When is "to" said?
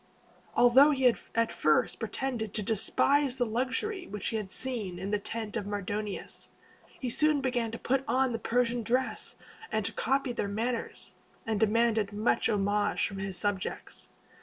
2.55-2.63, 7.71-7.77, 9.85-9.93